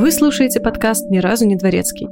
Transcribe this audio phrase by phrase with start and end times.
[0.00, 2.08] Вы слушаете подкаст «Ни разу не дворецкий».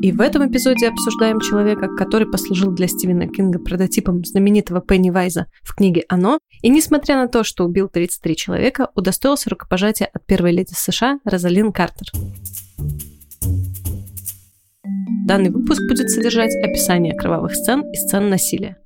[0.00, 5.46] И в этом эпизоде обсуждаем человека, который послужил для Стивена Кинга прототипом знаменитого Пенни Вайза
[5.64, 10.52] в книге «Оно», и несмотря на то, что убил 33 человека, удостоился рукопожатия от первой
[10.52, 12.12] леди США Розалин Картер.
[15.26, 18.76] Данный выпуск будет содержать описание кровавых сцен и сцен насилия.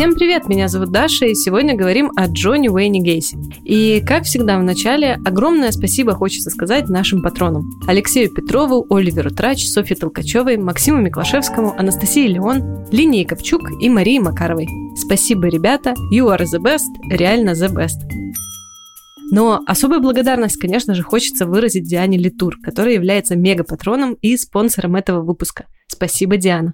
[0.00, 3.36] Всем привет, меня зовут Даша, и сегодня говорим о Джонни Уэйне Гейси.
[3.66, 7.68] И, как всегда в начале, огромное спасибо хочется сказать нашим патронам.
[7.86, 14.68] Алексею Петрову, Оливеру Трач, Софье Толкачевой, Максиму Миклашевскому, Анастасии Леон, Линии Ковчук и Марии Макаровой.
[14.96, 18.00] Спасибо, ребята, you are the best, реально the best.
[19.30, 25.20] Но особую благодарность, конечно же, хочется выразить Диане Литур, которая является мега-патроном и спонсором этого
[25.20, 25.66] выпуска.
[25.88, 26.72] Спасибо, Диана.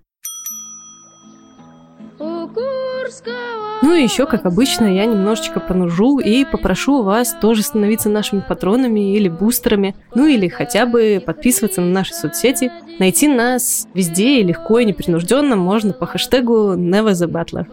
[3.83, 9.15] Ну и еще, как обычно, я немножечко понужу и попрошу вас тоже становиться нашими патронами
[9.15, 12.73] или бустерами, ну или хотя бы подписываться на наши соцсети.
[12.99, 17.67] Найти нас везде и легко и непринужденно можно по хэштегу Never the Battler.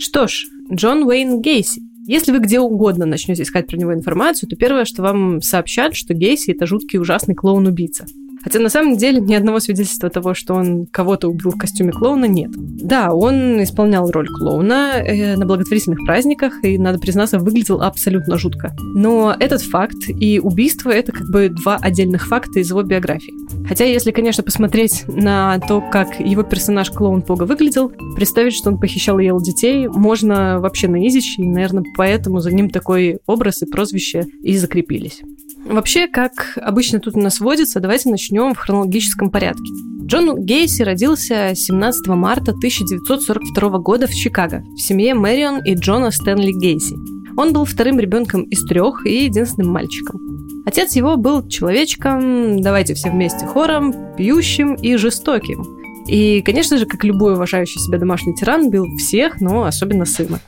[0.00, 1.87] Что ж, Джон Уэйн Гейси.
[2.08, 6.14] Если вы где угодно начнете искать про него информацию, то первое, что вам сообщат, что
[6.14, 8.06] Гейси— это жуткий ужасный клоун-убийца.
[8.42, 12.26] Хотя на самом деле ни одного свидетельства того, что он кого-то убил в костюме клоуна,
[12.26, 12.50] нет.
[12.54, 18.74] Да, он исполнял роль клоуна э, на благотворительных праздниках, и, надо признаться, выглядел абсолютно жутко.
[18.94, 23.34] Но этот факт и убийство— это как бы два отдельных факта из его биографии.
[23.66, 28.78] Хотя, если, конечно, посмотреть на то, как его персонаж клоун Пога выглядел, представить, что он
[28.78, 33.62] похищал и ел детей, можно вообще на изище, и, наверное, поэтому за ним такой образ
[33.62, 35.22] и прозвище и закрепились.
[35.68, 39.70] Вообще, как обычно тут у нас водится, давайте начнем в хронологическом порядке.
[40.06, 46.52] Джон Гейси родился 17 марта 1942 года в Чикаго в семье Мэрион и Джона Стэнли
[46.52, 46.96] Гейси.
[47.36, 50.18] Он был вторым ребенком из трех и единственным мальчиком.
[50.64, 55.66] Отец его был человечком, давайте все вместе хором, пьющим и жестоким.
[56.06, 60.40] И, конечно же, как любой уважающий себя домашний тиран, бил всех, но особенно сына.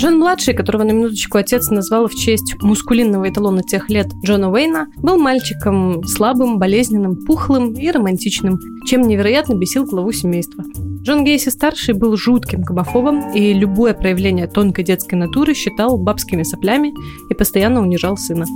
[0.00, 5.18] Джон-младший, которого на минуточку отец назвал в честь мускулинного эталона тех лет Джона Уэйна, был
[5.18, 10.64] мальчиком слабым, болезненным, пухлым и романтичным, чем невероятно бесил главу семейства.
[11.02, 16.94] Джон Гейси-старший был жутким гомофобом и любое проявление тонкой детской натуры считал бабскими соплями
[17.28, 18.46] и постоянно унижал сына.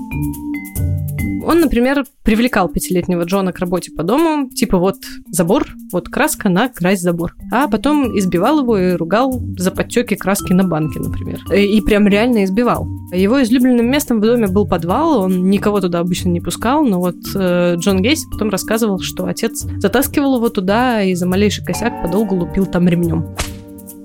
[1.47, 4.97] Он, например, привлекал пятилетнего Джона к работе по дому, типа вот
[5.31, 7.34] забор, вот краска на крась забор.
[7.53, 11.41] А потом избивал его и ругал за подтеки краски на банке, например.
[11.53, 12.87] И прям реально избивал.
[13.12, 17.16] Его излюбленным местом в доме был подвал, он никого туда обычно не пускал, но вот
[17.34, 22.37] э, Джон Гейси потом рассказывал, что отец затаскивал его туда и за малейший косяк подолгу
[22.37, 23.26] лупил там ремнем.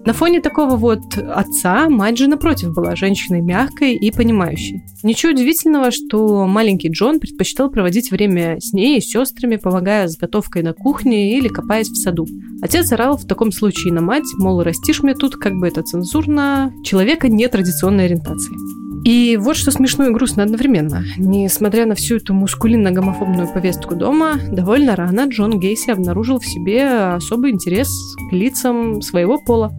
[0.06, 4.84] На фоне такого вот отца мать же напротив была женщиной мягкой и понимающей.
[5.04, 10.64] Ничего удивительного, что маленький Джон предпочитал проводить время с ней и сестрами, помогая с готовкой
[10.64, 12.26] на кухне или копаясь в саду.
[12.62, 16.74] Отец орал в таком случае на мать, мол, растишь мне тут, как бы это цензурно,
[16.84, 18.89] человека нетрадиционной ориентации.
[19.06, 21.04] И вот что смешно и грустно одновременно.
[21.18, 27.52] Несмотря на всю эту мускулинно-гомофобную повестку дома, довольно рано Джон Гейси обнаружил в себе особый
[27.52, 27.90] интерес
[28.30, 29.74] к лицам своего пола.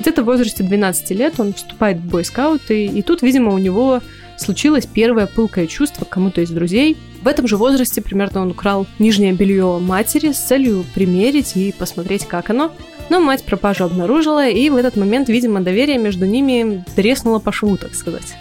[0.00, 4.00] Где-то в возрасте 12 лет он вступает в бойскауты, и тут, видимо, у него
[4.36, 6.96] случилось первое пылкое чувство к кому-то из друзей.
[7.22, 12.26] В этом же возрасте примерно он украл нижнее белье матери с целью примерить и посмотреть,
[12.26, 12.72] как оно.
[13.10, 17.76] Но мать пропажу обнаружила, и в этот момент, видимо, доверие между ними треснуло по шву,
[17.76, 18.34] так сказать.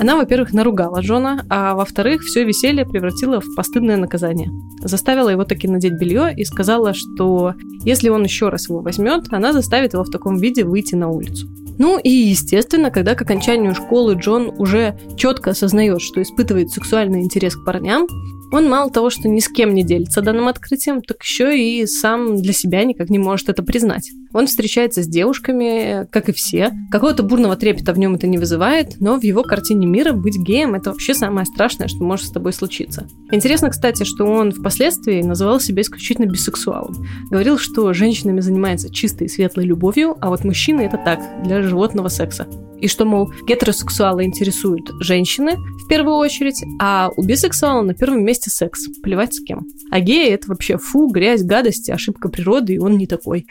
[0.00, 4.48] Она, во-первых, наругала Джона, а во-вторых, все веселье превратила в постыдное наказание.
[4.80, 7.54] Заставила его таки надеть белье и сказала, что
[7.84, 11.48] если он еще раз его возьмет, она заставит его в таком виде выйти на улицу.
[11.78, 17.56] Ну и, естественно, когда к окончанию школы Джон уже четко осознает, что испытывает сексуальный интерес
[17.56, 18.06] к парням,
[18.52, 22.36] он мало того, что ни с кем не делится данным открытием, так еще и сам
[22.36, 24.10] для себя никак не может это признать.
[24.32, 26.72] Он встречается с девушками, как и все.
[26.90, 30.74] Какого-то бурного трепета в нем это не вызывает, но в его картине мира быть геем
[30.74, 33.08] это вообще самое страшное, что может с тобой случиться.
[33.30, 36.94] Интересно, кстати, что он впоследствии называл себя исключительно бисексуалом.
[37.30, 42.08] Говорил, что женщинами занимается чистой и светлой любовью, а вот мужчины это так, для животного
[42.08, 42.46] секса.
[42.80, 48.50] И что, мол, гетеросексуалы интересуют женщины в первую очередь, а у бисексуала на первом месте
[48.50, 48.86] секс.
[49.02, 49.66] Плевать с кем.
[49.90, 53.46] А геи это вообще фу, грязь, гадость, ошибка природы, и он не такой.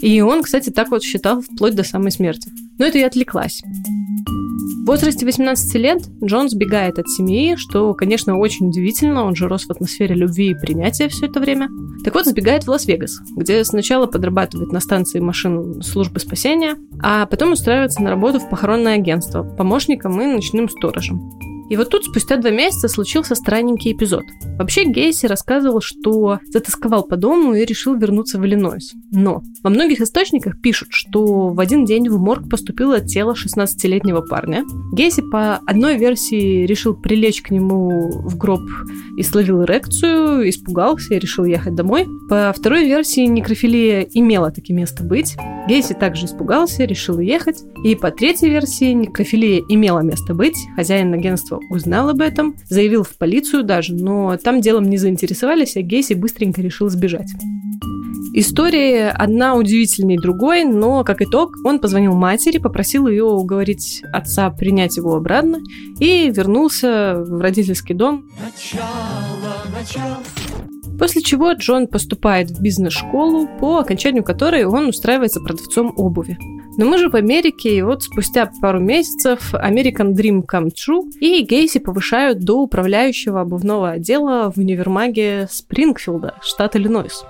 [0.00, 2.50] И он, кстати, так вот считал вплоть до самой смерти.
[2.78, 3.62] Но это и отвлеклась.
[4.82, 9.66] В возрасте 18 лет Джон сбегает от семьи, что, конечно, очень удивительно, он же рос
[9.66, 11.68] в атмосфере любви и принятия все это время.
[12.02, 17.52] Так вот, сбегает в Лас-Вегас, где сначала подрабатывает на станции машин службы спасения, а потом
[17.52, 21.20] устраивается на работу в похоронное агентство помощником и ночным сторожем.
[21.72, 24.24] И вот тут спустя два месяца случился странненький эпизод.
[24.58, 28.92] Вообще Гейси рассказывал, что затасковал по дому и решил вернуться в Иллинойс.
[29.10, 34.64] Но во многих источниках пишут, что в один день в морг поступило тело 16-летнего парня.
[34.92, 38.60] Гейси по одной версии решил прилечь к нему в гроб
[39.16, 42.06] и словил эрекцию, испугался и решил ехать домой.
[42.28, 45.36] По второй версии некрофилия имела таки место быть.
[45.68, 47.62] Гейси также испугался, решил уехать.
[47.82, 50.58] И по третьей версии некрофилия имела место быть.
[50.76, 55.82] Хозяин агентства узнал об этом, заявил в полицию даже, но там делом не заинтересовались, а
[55.82, 57.30] Гейси быстренько решил сбежать.
[58.34, 64.96] История одна удивительней другой, но, как итог, он позвонил матери, попросил ее уговорить отца принять
[64.96, 65.58] его обратно
[66.00, 68.24] и вернулся в родительский дом.
[68.40, 68.86] Начало,
[69.78, 70.18] начало.
[70.98, 76.38] После чего Джон поступает в бизнес-школу, по окончанию которой он устраивается продавцом обуви.
[76.78, 81.42] Но мы же в Америке, и вот спустя пару месяцев American Dream Come True, и
[81.42, 87.24] Гейси повышают до управляющего обувного отдела в универмаге Спрингфилда, штат Иллинойс.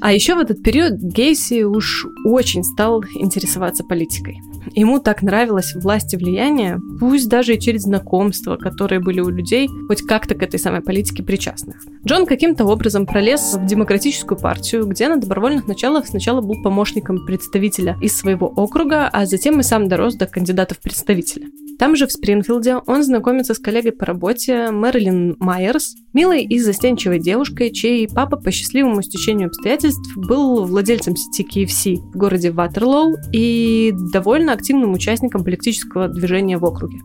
[0.00, 4.40] А еще в этот период Гейси уж очень стал интересоваться политикой.
[4.74, 9.68] Ему так нравилась власть и влияние, пусть даже и через знакомства, которые были у людей
[9.86, 11.84] хоть как-то к этой самой политике причастных.
[12.04, 17.96] Джон каким-то образом пролез в демократическую партию, где на добровольных началах сначала был помощником представителя
[18.00, 21.46] из своего округа, а затем и сам дорос до кандидата в представителя.
[21.78, 27.20] Там же, в Спрингфилде, он знакомится с коллегой по работе Мэрилин Майерс, милой и застенчивой
[27.20, 33.92] девушкой, чей папа по счастливому стечению обстоятельств был владельцем сети KFC в городе Ватерлоу и
[34.12, 36.98] довольно активным участником политического движения в округе.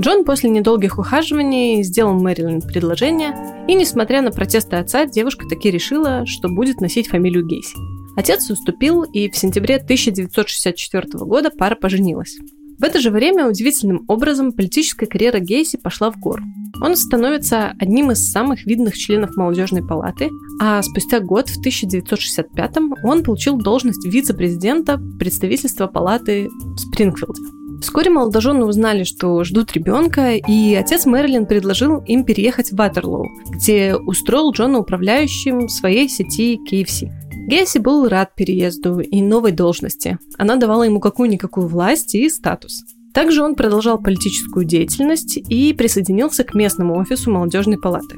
[0.00, 6.26] Джон после недолгих ухаживаний сделал Мэрилин предложение, и, несмотря на протесты отца, девушка таки решила,
[6.26, 7.76] что будет носить фамилию Гейси.
[8.16, 12.36] Отец уступил, и в сентябре 1964 года пара поженилась.
[12.78, 16.42] В это же время удивительным образом политическая карьера Гейси пошла в гору.
[16.82, 20.28] Он становится одним из самых видных членов молодежной палаты,
[20.60, 27.63] а спустя год, в 1965-м, он получил должность вице-президента представительства палаты в Спрингфилде.
[27.84, 33.94] Вскоре молодожены узнали, что ждут ребенка, и отец Мэрилин предложил им переехать в Ватерлоу, где
[33.94, 37.10] устроил Джона управляющим своей сети KFC.
[37.46, 40.18] Гесси был рад переезду и новой должности.
[40.38, 42.84] Она давала ему какую-никакую власть и статус.
[43.12, 48.16] Также он продолжал политическую деятельность и присоединился к местному офису молодежной палаты.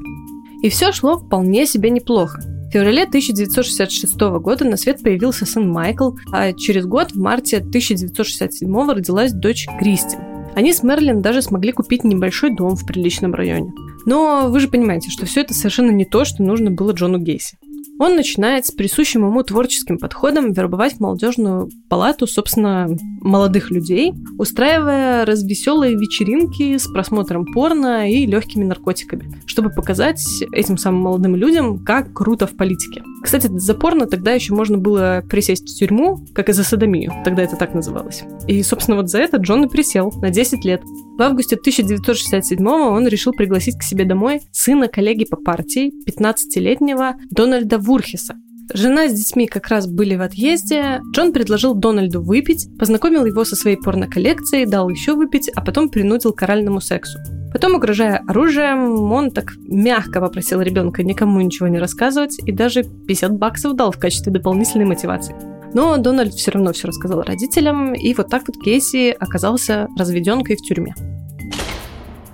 [0.62, 2.40] И все шло вполне себе неплохо.
[2.68, 8.90] В феврале 1966 года на свет появился сын Майкл, а через год, в марте 1967
[8.90, 10.18] родилась дочь Кристин.
[10.56, 13.72] Они с Мерлин даже смогли купить небольшой дом в приличном районе.
[14.04, 17.58] Но вы же понимаете, что все это совершенно не то, что нужно было Джону Гейси.
[17.98, 22.88] Он начинает с присущим ему творческим подходом вербовать в молодежную палату, собственно,
[23.20, 30.22] молодых людей, устраивая развеселые вечеринки с просмотром порно и легкими наркотиками, чтобы показать
[30.52, 33.02] этим самым молодым людям, как круто в политике.
[33.26, 37.42] Кстати, за порно тогда еще можно было присесть в тюрьму, как и за садомию, тогда
[37.42, 38.22] это так называлось.
[38.46, 40.80] И, собственно, вот за это Джон и присел на 10 лет.
[41.18, 47.78] В августе 1967 он решил пригласить к себе домой сына коллеги по партии, 15-летнего Дональда
[47.78, 48.36] Вурхиса.
[48.72, 51.00] Жена с детьми как раз были в отъезде.
[51.12, 56.32] Джон предложил Дональду выпить, познакомил его со своей порноколлекцией, дал еще выпить, а потом принудил
[56.32, 57.18] к оральному сексу.
[57.56, 63.38] Потом, угрожая оружием, он так мягко попросил ребенка никому ничего не рассказывать и даже 50
[63.38, 65.34] баксов дал в качестве дополнительной мотивации.
[65.72, 70.60] Но Дональд все равно все рассказал родителям, и вот так вот Кейси оказался разведенкой в
[70.60, 70.94] тюрьме.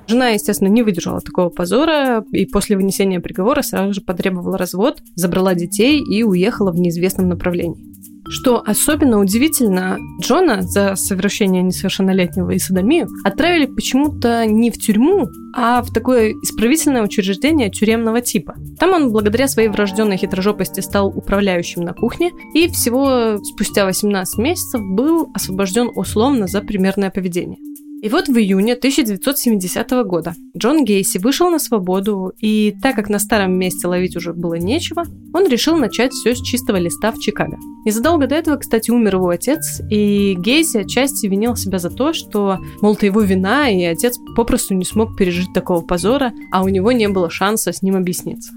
[0.09, 5.55] Жена, естественно, не выдержала такого позора и после вынесения приговора сразу же потребовала развод, забрала
[5.55, 7.92] детей и уехала в неизвестном направлении.
[8.33, 15.83] Что особенно удивительно, Джона за совершение несовершеннолетнего и садомию отправили почему-то не в тюрьму, а
[15.83, 18.55] в такое исправительное учреждение тюремного типа.
[18.79, 24.81] Там он благодаря своей врожденной хитрожопости стал управляющим на кухне и всего спустя 18 месяцев
[24.81, 27.59] был освобожден условно за примерное поведение.
[28.03, 33.21] И вот в июне 1970 года Джон Гейси вышел на свободу, и так как на
[33.21, 37.59] старом месте ловить уже было нечего, он решил начать все с чистого листа в Чикаго.
[37.85, 42.59] Незадолго до этого, кстати, умер его отец, и Гейси отчасти винил себя за то, что,
[42.81, 46.91] мол, это его вина, и отец попросту не смог пережить такого позора, а у него
[46.91, 48.53] не было шанса с ним объясниться.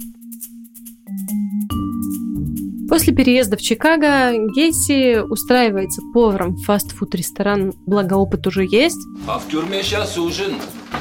[2.87, 8.99] После переезда в Чикаго Гейси устраивается поваром в фастфуд-ресторан, благо опыт уже есть.
[9.27, 10.53] А в тюрьме сейчас ужин,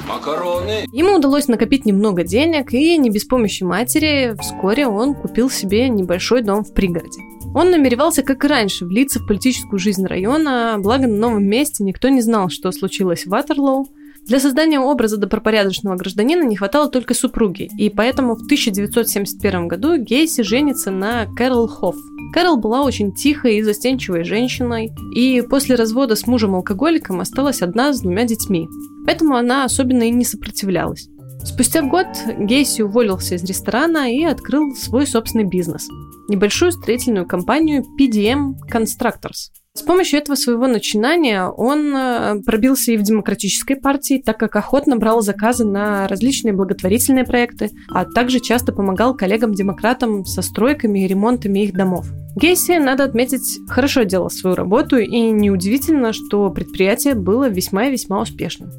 [0.09, 0.87] макароны.
[0.93, 6.43] Ему удалось накопить немного денег, и не без помощи матери вскоре он купил себе небольшой
[6.43, 7.21] дом в пригороде.
[7.55, 12.09] Он намеревался, как и раньше, влиться в политическую жизнь района, благо на новом месте никто
[12.09, 13.89] не знал, что случилось в Ватерлоу,
[14.27, 20.43] для создания образа добропорядочного гражданина не хватало только супруги, и поэтому в 1971 году Гейси
[20.43, 21.97] женится на Кэрол Хофф.
[22.33, 28.01] Кэрол была очень тихой и застенчивой женщиной, и после развода с мужем-алкоголиком осталась одна с
[28.01, 28.67] двумя детьми.
[29.05, 31.09] Поэтому она особенно и не сопротивлялась.
[31.45, 32.07] Спустя год
[32.39, 35.87] Гейси уволился из ресторана и открыл свой собственный бизнес–
[36.29, 43.03] небольшую строительную компанию PDM Constructors– с помощью этого своего начинания он э, пробился и в
[43.03, 49.17] демократической партии, так как охотно брал заказы на различные благотворительные проекты, а также часто помогал
[49.17, 52.07] коллегам-демократам со стройками и ремонтами их домов.
[52.37, 58.21] Гейси, надо отметить, хорошо делал свою работу, и неудивительно, что предприятие было весьма и весьма
[58.21, 58.71] успешным.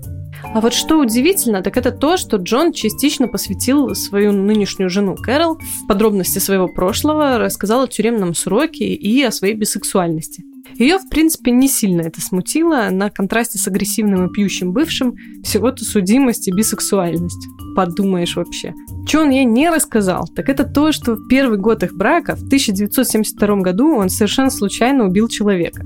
[0.54, 5.58] А вот что удивительно, так это то, что Джон частично посвятил свою нынешнюю жену Кэрол
[5.58, 10.44] в подробности своего прошлого, рассказал о тюремном сроке и о своей бисексуальности.
[10.74, 12.90] Ее, в принципе, не сильно это смутило.
[12.92, 17.48] На контрасте с агрессивным и пьющим бывшим всего-то судимость и бисексуальность.
[17.76, 18.74] Подумаешь вообще.
[19.08, 22.44] Что он ей не рассказал, так это то, что в первый год их брака, в
[22.44, 25.86] 1972 году, он совершенно случайно убил человека.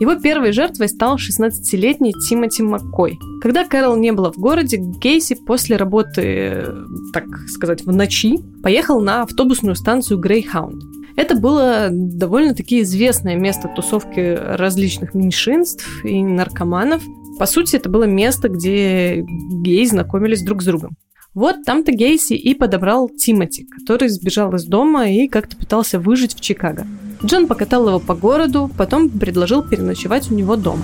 [0.00, 3.18] Его первой жертвой стал 16-летний Тимоти Маккой.
[3.42, 6.66] Когда Кэрол не была в городе, Гейси после работы,
[7.12, 10.82] так сказать, в ночи, поехал на автобусную станцию Грейхаунд.
[11.16, 17.02] Это было довольно-таки известное место тусовки различных меньшинств и наркоманов.
[17.40, 19.24] По сути, это было место, где
[19.62, 20.96] геи знакомились друг с другом.
[21.38, 26.40] Вот там-то Гейси и подобрал Тимати, который сбежал из дома и как-то пытался выжить в
[26.40, 26.84] Чикаго.
[27.24, 30.82] Джон покатал его по городу, потом предложил переночевать у него дома.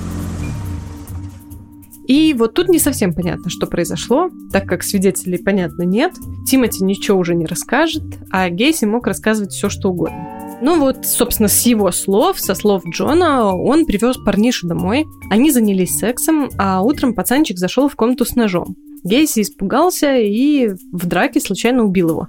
[2.06, 6.12] И вот тут не совсем понятно, что произошло, так как свидетелей, понятно, нет.
[6.48, 10.58] Тимати ничего уже не расскажет, а Гейси мог рассказывать все, что угодно.
[10.62, 15.04] Ну вот, собственно, с его слов, со слов Джона, он привез парнишу домой.
[15.32, 18.76] Они занялись сексом, а утром пацанчик зашел в комнату с ножом.
[19.04, 22.28] Гейси испугался и в драке случайно убил его.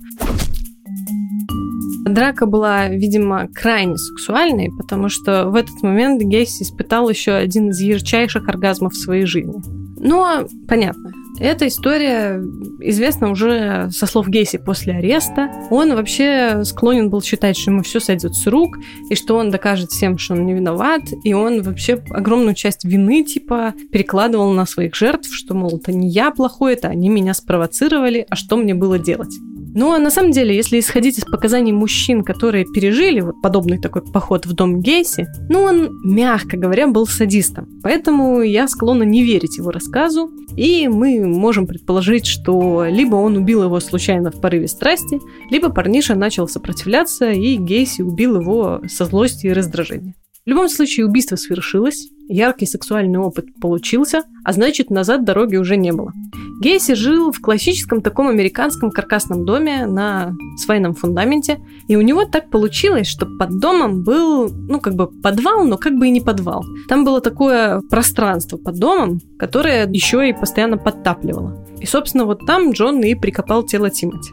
[2.05, 7.79] Драка была, видимо, крайне сексуальной, потому что в этот момент Гейси испытал еще один из
[7.79, 9.55] ярчайших оргазмов в своей жизни.
[9.99, 12.41] Но понятно, эта история
[12.79, 15.49] известна уже со слов Гейси после ареста.
[15.69, 18.77] Он вообще склонен был считать, что ему все сойдет с рук,
[19.09, 23.23] и что он докажет всем, что он не виноват, и он вообще огромную часть вины,
[23.23, 28.25] типа, перекладывал на своих жертв, что, мол, это не я плохой, это они меня спровоцировали,
[28.29, 29.33] а что мне было делать?
[29.77, 34.03] Ну, а на самом деле, если исходить из показаний мужчин, которые пережили вот подобный такой
[34.03, 37.67] поход в дом Гейси, ну, он, мягко говоря, был садистом.
[37.83, 43.63] Поэтому я склонна не верить его рассказу, и мы можем предположить, что либо он убил
[43.63, 45.19] его случайно в порыве страсти,
[45.51, 50.15] либо парниша начал сопротивляться, и Гейси убил его со злости и раздражения.
[50.45, 55.91] В любом случае, убийство свершилось, яркий сексуальный опыт получился, а значит, назад дороги уже не
[55.91, 56.13] было.
[56.61, 62.49] Гейси жил в классическом таком американском каркасном доме на свайном фундаменте, и у него так
[62.49, 66.63] получилось, что под домом был, ну, как бы подвал, но как бы и не подвал.
[66.87, 71.65] Там было такое пространство под домом, которое еще и постоянно подтапливало.
[71.81, 74.31] И, собственно, вот там Джон и прикопал тело Тимати.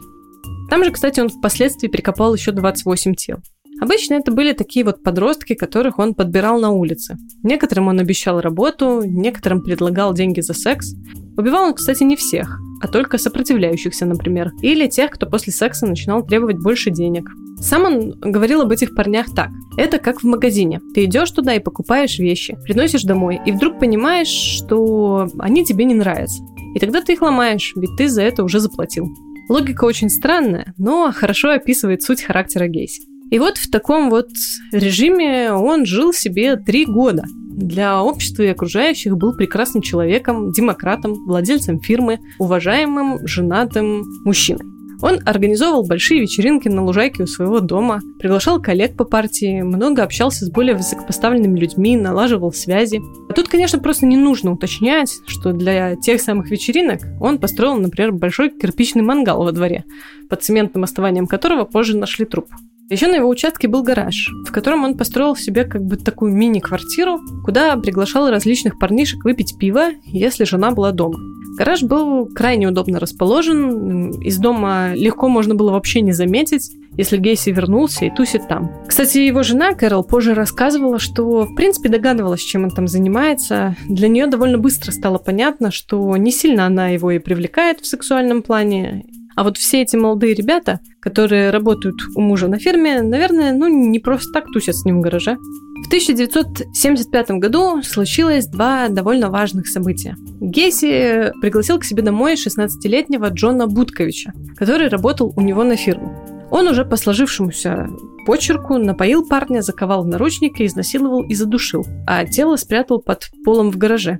[0.69, 3.37] Там же, кстати, он впоследствии прикопал еще 28 тел.
[3.83, 7.17] Обычно это были такие вот подростки, которых он подбирал на улице.
[7.43, 10.93] Некоторым он обещал работу, некоторым предлагал деньги за секс.
[11.35, 16.25] Убивал он, кстати, не всех, а только сопротивляющихся, например, или тех, кто после секса начинал
[16.25, 17.29] требовать больше денег.
[17.59, 19.49] Сам он говорил об этих парнях так.
[19.77, 20.79] Это как в магазине.
[20.95, 25.93] Ты идешь туда и покупаешь вещи, приносишь домой, и вдруг понимаешь, что они тебе не
[25.93, 26.41] нравятся.
[26.73, 29.09] И тогда ты их ломаешь, ведь ты за это уже заплатил.
[29.49, 33.12] Логика очень странная, но хорошо описывает суть характера Гейси.
[33.31, 34.27] И вот в таком вот
[34.71, 37.23] режиме он жил себе три года.
[37.55, 44.65] Для общества и окружающих был прекрасным человеком, демократом, владельцем фирмы, уважаемым, женатым мужчиной.
[45.03, 50.45] Он организовывал большие вечеринки на лужайке у своего дома, приглашал коллег по партии, много общался
[50.45, 53.01] с более высокопоставленными людьми, налаживал связи.
[53.29, 58.13] А тут, конечно, просто не нужно уточнять, что для тех самых вечеринок он построил, например,
[58.13, 59.83] большой кирпичный мангал во дворе,
[60.29, 62.47] под цементным основанием которого позже нашли труп.
[62.89, 67.19] Еще на его участке был гараж, в котором он построил себе как бы такую мини-квартиру,
[67.43, 71.17] куда приглашал различных парнишек выпить пиво, если жена была дома.
[71.57, 77.51] Гараж был крайне удобно расположен, из дома легко можно было вообще не заметить, если Гейси
[77.51, 78.71] вернулся и тусит там.
[78.87, 83.75] Кстати, его жена Кэрол позже рассказывала, что в принципе догадывалась, чем он там занимается.
[83.87, 88.41] Для нее довольно быстро стало понятно, что не сильно она его и привлекает в сексуальном
[88.41, 93.67] плане, а вот все эти молодые ребята, которые работают у мужа на ферме, наверное, ну
[93.67, 95.35] не просто так тусят с ним в гараже.
[95.83, 100.15] В 1975 году случилось два довольно важных события.
[100.39, 106.09] Гесси пригласил к себе домой 16-летнего Джона Будковича, который работал у него на фирме.
[106.49, 107.89] Он уже по сложившемуся
[108.25, 113.77] почерку напоил парня, заковал в наручники, изнасиловал и задушил, а тело спрятал под полом в
[113.77, 114.19] гараже.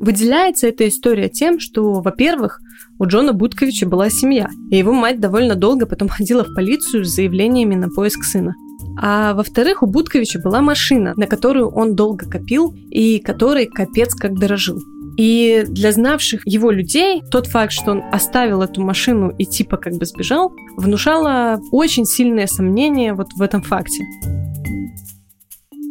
[0.00, 2.60] Выделяется эта история тем, что, во-первых,
[2.98, 7.10] у Джона Будковича была семья, и его мать довольно долго потом ходила в полицию с
[7.10, 8.54] заявлениями на поиск сына.
[9.00, 14.38] А во-вторых, у Будковича была машина, на которую он долго копил и которой капец как
[14.38, 14.78] дорожил.
[15.18, 19.94] И для знавших его людей тот факт, что он оставил эту машину и типа как
[19.94, 24.04] бы сбежал, внушало очень сильное сомнение вот в этом факте.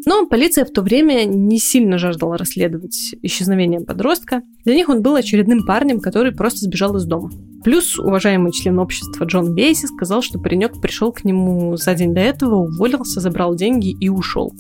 [0.10, 4.42] Но полиция в то время не сильно жаждала расследовать исчезновение подростка.
[4.66, 7.30] Для них он был очередным парнем, который просто сбежал из дома.
[7.64, 12.22] Плюс уважаемый член общества Джон Бейси сказал, что паренек пришел к нему за день до
[12.22, 14.52] этого, уволился, забрал деньги и ушел.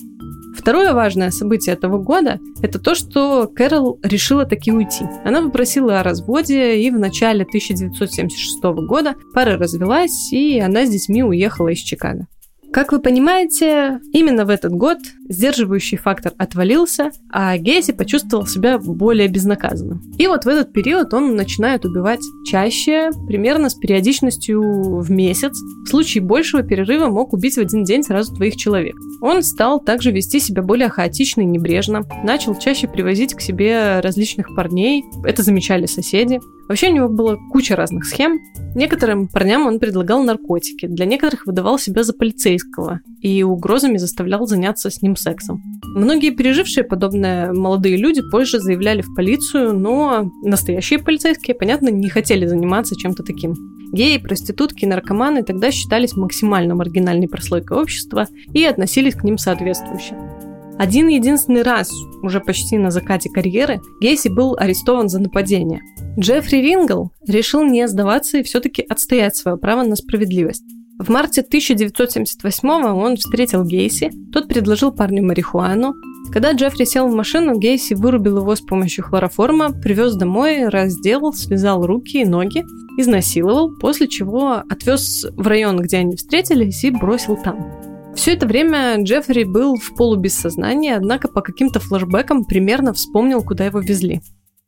[0.55, 5.05] Второе важное событие этого года– это то, что Кэрол решила таки уйти.
[5.25, 11.23] Она попросила о разводе, и в начале 1976 года пара развелась, и она с детьми
[11.23, 12.27] уехала из Чикаго.
[12.71, 19.27] Как вы понимаете, именно в этот год сдерживающий фактор отвалился, а Гейси почувствовал себя более
[19.27, 20.03] безнаказанным.
[20.19, 24.61] И вот в этот период он начинает убивать чаще, примерно с периодичностью
[24.99, 25.57] в месяц.
[25.85, 28.95] В случае большего перерыва мог убить в один день сразу двоих человек.
[29.21, 34.55] Он стал также вести себя более хаотично и небрежно, начал чаще привозить к себе различных
[34.55, 36.39] парней, это замечали соседи.
[36.69, 38.39] Вообще у него была куча разных схем.
[38.75, 44.91] Некоторым парням он предлагал наркотики, для некоторых выдавал себя за полицейского и угрозами заставлял заняться
[44.91, 45.63] с ним сексом.
[45.95, 52.45] Многие пережившие подобное молодые люди позже заявляли в полицию, но настоящие полицейские, понятно, не хотели
[52.45, 53.55] заниматься чем-то таким.
[53.91, 60.15] Геи, проститутки, наркоманы тогда считались максимально маргинальной прослойкой общества и относились к ним соответствующе.
[60.79, 61.91] Один единственный раз,
[62.23, 65.81] уже почти на закате карьеры, Гейси был арестован за нападение.
[66.17, 70.63] Джеффри Рингл решил не сдаваться и все-таки отстоять свое право на справедливость.
[70.97, 75.95] В марте 1978 он встретил Гейси, тот предложил парню марихуану.
[76.31, 81.85] Когда Джеффри сел в машину, Гейси вырубил его с помощью хлороформа, привез домой, раздел, связал
[81.85, 82.63] руки и ноги,
[82.97, 87.88] изнасиловал, после чего отвез в район, где они встретились, и бросил там.
[88.15, 93.79] Все это время Джеффри был в полубессознании, однако по каким-то флэшбэкам примерно вспомнил, куда его
[93.79, 94.21] везли.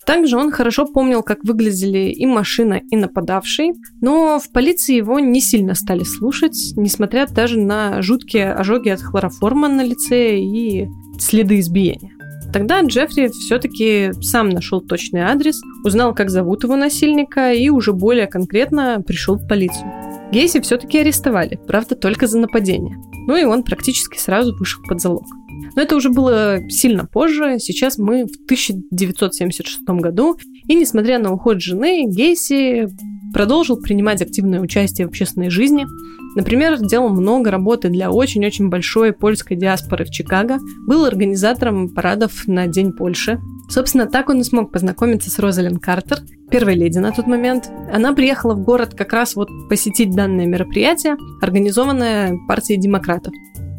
[0.05, 5.41] Также он хорошо помнил, как выглядели и машина, и нападавший, но в полиции его не
[5.41, 10.87] сильно стали слушать, несмотря даже на жуткие ожоги от хлороформа на лице и
[11.19, 12.11] следы избиения.
[12.51, 18.27] Тогда Джеффри все-таки сам нашел точный адрес, узнал, как зовут его насильника и уже более
[18.27, 20.10] конкретно пришел в полицию.
[20.31, 22.97] Гейси все-таки арестовали, правда, только за нападение.
[23.27, 25.25] Ну и он практически сразу вышел под залог.
[25.75, 27.59] Но это уже было сильно позже.
[27.59, 30.37] Сейчас мы в 1976 году.
[30.67, 32.87] И несмотря на уход жены, Гейси
[33.33, 35.85] продолжил принимать активное участие в общественной жизни.
[36.35, 40.59] Например, делал много работы для очень-очень большой польской диаспоры в Чикаго.
[40.87, 43.39] Был организатором парадов на День Польши.
[43.69, 47.69] Собственно, так он и смог познакомиться с Розалин Картер, первой леди на тот момент.
[47.91, 53.33] Она приехала в город как раз вот посетить данное мероприятие, организованное партией демократов.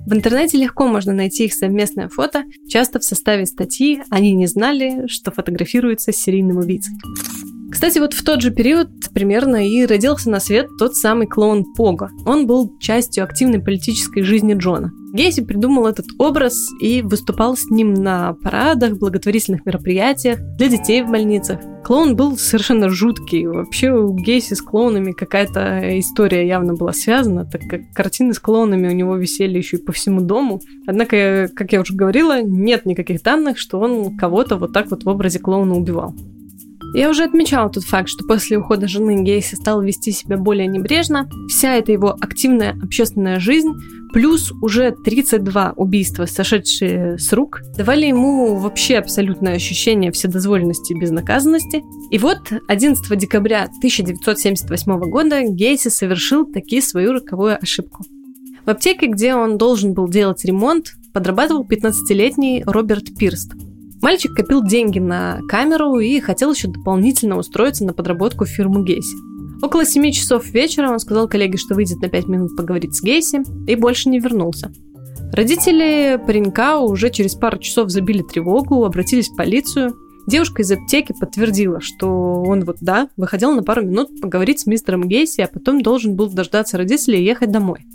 [0.07, 5.07] В интернете легко можно найти их совместное фото, часто в составе статьи «Они не знали,
[5.07, 6.95] что фотографируются с серийным убийцей».
[7.73, 12.11] Кстати, вот в тот же период примерно и родился на свет тот самый клоун Пого.
[12.27, 14.93] Он был частью активной политической жизни Джона.
[15.15, 21.11] Гейси придумал этот образ и выступал с ним на парадах, благотворительных мероприятиях, для детей в
[21.11, 21.61] больницах.
[21.83, 23.47] Клоун был совершенно жуткий.
[23.47, 28.89] Вообще у Гейси с клоунами какая-то история явно была связана, так как картины с клоунами
[28.89, 30.61] у него висели еще и по всему дому.
[30.87, 35.09] Однако, как я уже говорила, нет никаких данных, что он кого-то вот так вот в
[35.09, 36.15] образе клоуна убивал.
[36.95, 41.27] Я уже отмечала тот факт, что после ухода жены Гейси стал вести себя более небрежно.
[41.49, 43.73] Вся эта его активная общественная жизнь,
[44.13, 51.83] плюс уже 32 убийства, сошедшие с рук, давали ему вообще абсолютное ощущение вседозволенности и безнаказанности.
[52.11, 58.05] И вот 11 декабря 1978 года Гейси совершил таки свою роковую ошибку.
[58.67, 63.53] В аптеке, где он должен был делать ремонт, подрабатывал 15-летний Роберт Пирст.
[64.03, 69.17] Мальчик копил деньги на камеру и хотел еще дополнительно устроиться на подработку в фирму Гейси.
[69.63, 73.43] Около 7 часов вечера он сказал коллеге, что выйдет на 5 минут поговорить с Гейси,
[73.71, 74.73] и больше не вернулся.
[75.33, 79.95] Родители паренька уже через пару часов забили тревогу, обратились в полицию.
[80.27, 85.09] Девушка из аптеки подтвердила, что он вот, да, выходил на пару минут поговорить с мистером
[85.09, 87.87] Гейси, а потом должен был дождаться родителей и ехать домой.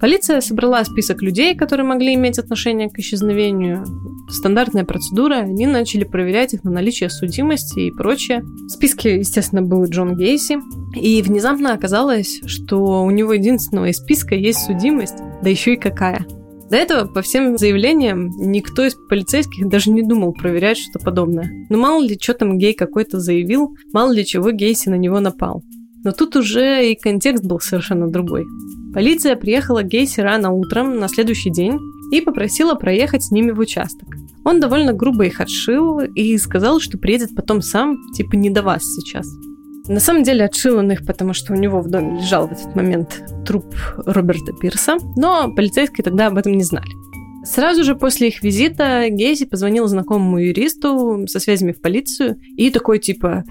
[0.00, 3.84] Полиция собрала список людей, которые могли иметь отношение к исчезновению.
[4.30, 8.42] Стандартная процедура, они начали проверять их на наличие судимости и прочее.
[8.42, 10.58] В списке, естественно, был Джон Гейси.
[10.94, 16.24] И внезапно оказалось, что у него единственного из списка есть судимость, да еще и какая.
[16.70, 21.50] До этого, по всем заявлениям, никто из полицейских даже не думал проверять что-то подобное.
[21.70, 25.64] Ну мало ли, что там гей какой-то заявил, мало ли чего Гейси на него напал.
[26.04, 28.44] Но тут уже и контекст был совершенно другой.
[28.92, 31.78] Полиция приехала к Гейси рано утром на следующий день
[32.10, 34.08] и попросила проехать с ними в участок.
[34.44, 38.82] Он довольно грубо их отшил и сказал, что приедет потом сам, типа не до вас
[38.82, 39.26] сейчас.
[39.88, 42.74] На самом деле отшил он их, потому что у него в доме лежал в этот
[42.74, 43.74] момент труп
[44.04, 46.90] Роберта Пирса, но полицейские тогда об этом не знали.
[47.44, 52.98] Сразу же после их визита Гейси позвонил знакомому юристу со связями в полицию и такой
[52.98, 53.44] типа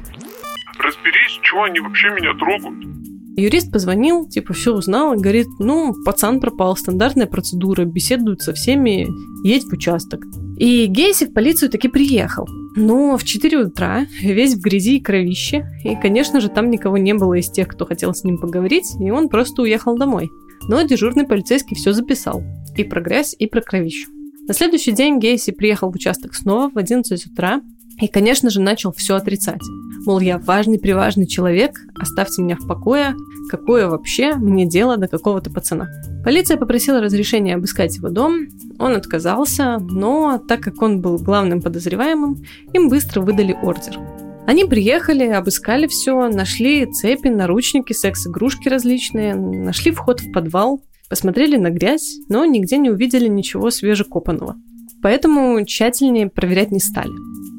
[0.80, 2.97] «Разберись, чего они вообще меня трогают?»
[3.38, 9.08] Юрист позвонил, типа все узнал говорит, ну, пацан пропал, стандартная процедура, беседуют со всеми,
[9.48, 10.26] едь в участок.
[10.58, 12.48] И Гейси в полицию таки приехал.
[12.76, 17.14] Но в 4 утра, весь в грязи и кровище, и, конечно же, там никого не
[17.14, 20.32] было из тех, кто хотел с ним поговорить, и он просто уехал домой.
[20.68, 22.44] Но дежурный полицейский все записал.
[22.76, 24.10] И про грязь, и про кровищу.
[24.48, 27.62] На следующий день Гейси приехал в участок снова в 11 утра
[28.00, 29.62] и, конечно же, начал все отрицать.
[30.06, 33.16] Мол, я важный-приважный человек, оставьте меня в покое,
[33.50, 35.88] какое вообще мне дело до какого-то пацана.
[36.24, 38.48] Полиция попросила разрешения обыскать его дом,
[38.80, 44.00] он отказался, но так как он был главным подозреваемым, им быстро выдали ордер.
[44.46, 51.70] Они приехали, обыскали все, нашли цепи, наручники, секс-игрушки различные, нашли вход в подвал, посмотрели на
[51.70, 54.56] грязь, но нигде не увидели ничего свежекопанного.
[55.02, 57.12] Поэтому тщательнее проверять не стали.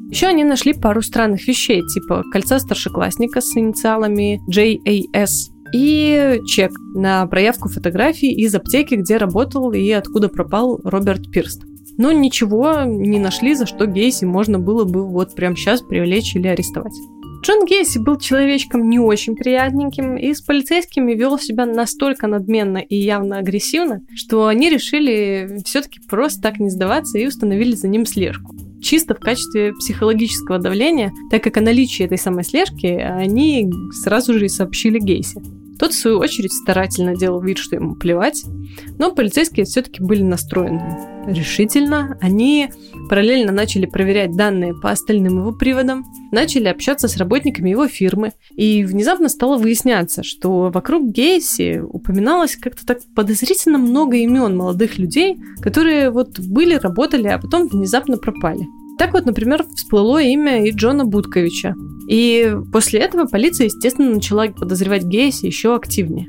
[0.09, 7.27] Еще они нашли пару странных вещей, типа кольца старшеклассника с инициалами JAS и чек на
[7.27, 11.61] проявку фотографий из аптеки, где работал и откуда пропал Роберт Пирст.
[11.97, 16.47] Но ничего не нашли, за что Гейси можно было бы вот прямо сейчас привлечь или
[16.47, 16.93] арестовать.
[17.43, 22.95] Джон Гейси был человечком не очень приятненьким и с полицейскими вел себя настолько надменно и
[22.95, 28.55] явно агрессивно, что они решили все-таки просто так не сдаваться и установили за ним слежку
[28.81, 34.45] чисто в качестве психологического давления, так как о наличии этой самой слежки они сразу же
[34.45, 35.41] и сообщили Гейси.
[35.79, 38.43] Тот, в свою очередь, старательно делал вид, что ему плевать,
[38.97, 42.17] но полицейские все-таки были настроены решительно.
[42.21, 42.69] Они
[43.07, 48.83] параллельно начали проверять данные по остальным его приводам, начали общаться с работниками его фирмы, и
[48.83, 56.09] внезапно стало выясняться, что вокруг Гейси упоминалось как-то так подозрительно много имен молодых людей, которые
[56.11, 58.65] вот были, работали, а потом внезапно пропали.
[58.99, 61.73] Так вот, например, всплыло имя и Джона Будковича.
[62.09, 66.27] И после этого полиция, естественно, начала подозревать Гейси еще активнее.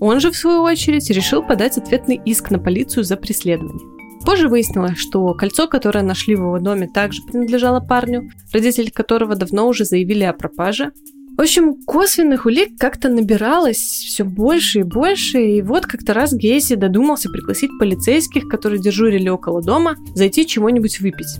[0.00, 3.86] Он же, в свою очередь, решил подать ответный иск на полицию за преследование.
[4.26, 9.66] Позже выяснилось, что кольцо, которое нашли в его доме, также принадлежало парню, родители которого давно
[9.66, 10.92] уже заявили о пропаже.
[11.38, 16.74] В общем, косвенных улик как-то набиралось все больше и больше, и вот как-то раз Гейси
[16.74, 21.38] додумался пригласить полицейских, которые дежурили около дома, зайти чего-нибудь выпить.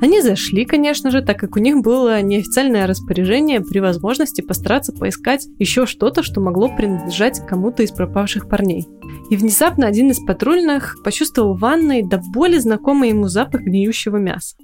[0.00, 5.46] Они зашли, конечно же, так как у них было неофициальное распоряжение при возможности постараться поискать
[5.58, 8.86] еще что-то, что могло принадлежать кому-то из пропавших парней.
[9.30, 14.56] И внезапно один из патрульных почувствовал в ванной до боли знакомый ему запах гниющего мяса.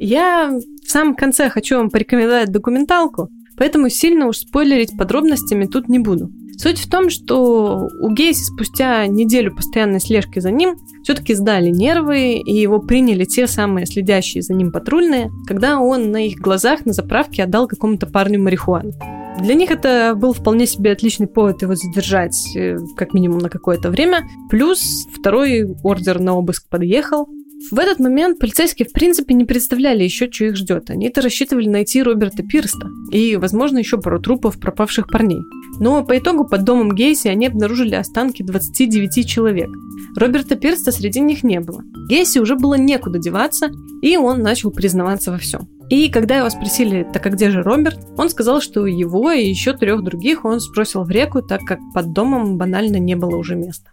[0.00, 5.98] Я в самом конце хочу вам порекомендовать документалку, поэтому сильно уж спойлерить подробностями тут не
[5.98, 6.30] буду.
[6.58, 12.32] Суть в том, что у Гейси спустя неделю постоянной слежки за ним все-таки сдали нервы,
[12.34, 16.92] и его приняли те самые следящие за ним патрульные, когда он на их глазах на
[16.92, 18.92] заправке отдал какому-то парню марихуану.
[19.40, 23.88] Для них это был вполне себе отличный повод его задержать э, как минимум на какое-то
[23.88, 24.28] время.
[24.50, 27.28] Плюс второй ордер на обыск подъехал,
[27.70, 30.90] в этот момент полицейские в принципе не представляли еще, что их ждет.
[30.90, 35.42] Они-то рассчитывали найти Роберта Пирста и, возможно, еще пару трупов пропавших парней.
[35.80, 39.68] Но по итогу под домом Гейси они обнаружили останки 29 человек.
[40.16, 41.82] Роберта Пирста среди них не было.
[42.08, 43.70] Гейси уже было некуда деваться,
[44.02, 45.68] и он начал признаваться во всем.
[45.90, 49.72] И когда его спросили, так а где же Роберт, он сказал, что его и еще
[49.72, 53.90] трех других он сбросил в реку, так как под домом банально не было уже места.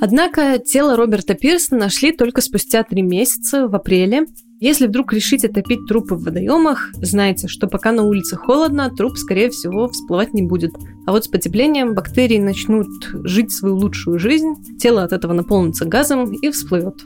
[0.00, 4.26] Однако тело Роберта Пирса нашли только спустя три месяца, в апреле.
[4.60, 9.50] Если вдруг решите топить трупы в водоемах, знайте, что пока на улице холодно, труп, скорее
[9.50, 10.72] всего, всплывать не будет.
[11.06, 12.88] А вот с потеплением бактерии начнут
[13.24, 16.96] жить свою лучшую жизнь, тело от этого наполнится газом и всплывет.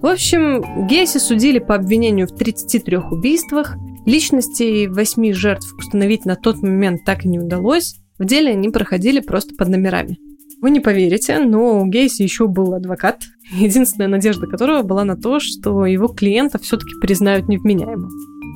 [0.00, 3.74] В общем, Гейси судили по обвинению в 33 убийствах.
[4.04, 7.96] Личности восьми жертв установить на тот момент так и не удалось.
[8.18, 10.18] В деле они проходили просто под номерами.
[10.62, 15.38] Вы не поверите, но у Гейси еще был адвокат, единственная надежда которого была на то,
[15.40, 18.10] что его клиента все-таки признают невменяемым.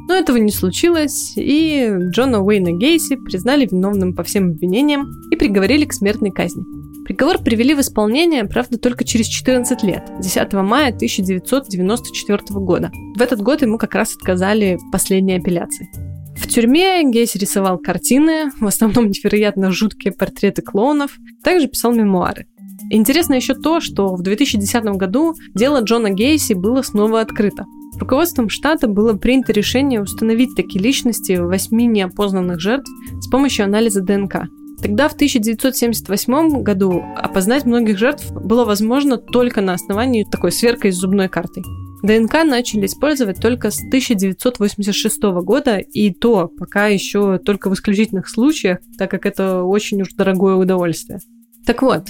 [0.09, 5.85] Но этого не случилось, и Джона Уэйна Гейси признали виновным по всем обвинениям и приговорили
[5.85, 6.65] к смертной казни.
[7.05, 12.91] Приговор привели в исполнение, правда, только через 14 лет, 10 мая 1994 года.
[13.17, 15.89] В этот год ему как раз отказали последней апелляции.
[16.37, 22.47] В тюрьме Гейс рисовал картины, в основном невероятно жуткие портреты клоунов, также писал мемуары.
[22.91, 27.65] Интересно еще то, что в 2010 году дело Джона Гейси было снова открыто.
[27.99, 32.91] Руководством штата было принято решение установить такие личности восьми неопознанных жертв
[33.21, 34.49] с помощью анализа ДНК.
[34.81, 40.97] Тогда, в 1978 году, опознать многих жертв было возможно только на основании такой сверкой с
[40.97, 41.63] зубной картой.
[42.03, 48.79] ДНК начали использовать только с 1986 года, и то пока еще только в исключительных случаях,
[48.99, 51.21] так как это очень уж дорогое удовольствие.
[51.67, 52.09] Так вот,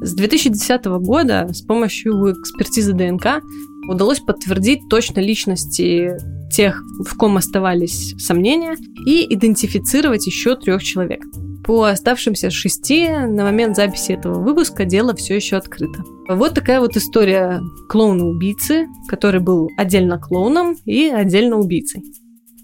[0.00, 3.42] с 2010 года с помощью экспертизы ДНК
[3.88, 6.16] удалось подтвердить точно личности
[6.50, 11.22] тех, в ком оставались сомнения, и идентифицировать еще трех человек.
[11.68, 16.02] По оставшимся шести на момент записи этого выпуска дело все еще открыто.
[16.26, 22.02] Вот такая вот история клоуна-убийцы, который был отдельно клоуном и отдельно убийцей.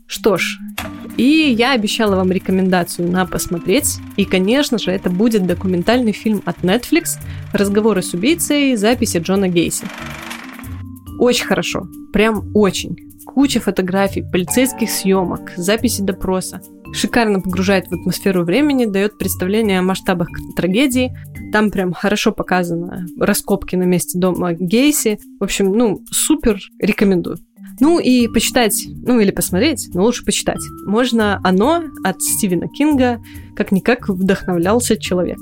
[0.07, 0.59] Что ж,
[1.19, 3.99] и я обещала вам рекомендацию на посмотреть.
[4.17, 7.19] И, конечно же, это будет документальный фильм от Netflix
[7.53, 8.75] «Разговоры с убийцей.
[8.75, 9.85] Записи Джона Гейси».
[11.19, 11.87] Очень хорошо.
[12.15, 12.97] Прям очень.
[13.27, 16.63] Куча фотографий, полицейских съемок, записи допроса.
[16.95, 21.13] Шикарно погружает в атмосферу времени, дает представление о масштабах трагедии.
[21.53, 25.19] Там прям хорошо показано раскопки на месте дома Гейси.
[25.41, 27.39] В общем, ну, супер, рекомендую.
[27.81, 30.61] Ну и почитать, ну или посмотреть, но лучше почитать.
[30.87, 33.21] Можно «Оно» от Стивена Кинга
[33.57, 35.41] как-никак вдохновлялся человек.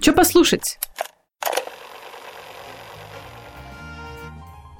[0.00, 0.78] Что послушать?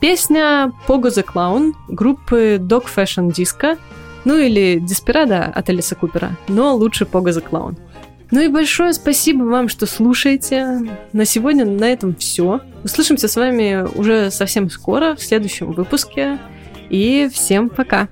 [0.01, 3.79] Песня «Pogo the Clown» группы Dog Fashion Disco,
[4.25, 7.77] ну или «Desperado» от Алиса Купера, но лучше «Pogo the Clown».
[8.31, 10.81] Ну и большое спасибо вам, что слушаете.
[11.13, 12.61] На сегодня на этом все.
[12.83, 16.39] Услышимся с вами уже совсем скоро, в следующем выпуске.
[16.91, 18.09] И всем пока!